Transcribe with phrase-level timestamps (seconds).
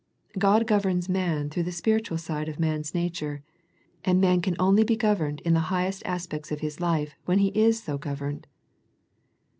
[0.39, 3.43] God governs man through the spiritual side of man's nature,
[4.03, 7.49] and man can only be governed in the highest aspects of his life when he
[7.49, 8.47] is so governed.